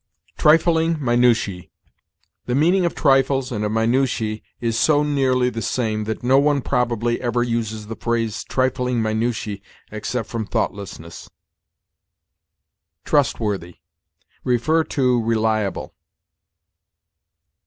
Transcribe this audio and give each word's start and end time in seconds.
TRIFLING 0.35 0.95
MINUTIÆ. 0.95 1.69
The 2.47 2.55
meaning 2.55 2.85
of 2.87 2.95
trifles 2.95 3.51
and 3.51 3.63
of 3.63 3.71
minutiæ 3.71 4.41
is 4.59 4.75
so 4.75 5.03
nearly 5.03 5.51
the 5.51 5.61
same 5.61 6.05
that 6.05 6.23
no 6.23 6.39
one 6.39 6.61
probably 6.63 7.21
ever 7.21 7.43
uses 7.43 7.85
the 7.85 7.95
phrase 7.95 8.43
trifling 8.45 8.99
minutiæ 8.99 9.61
except 9.91 10.27
from 10.27 10.47
thoughtlessness. 10.47 11.29
TRUSTWORTHY. 13.05 13.79
See 14.43 15.01
RELIABLE. 15.23 15.93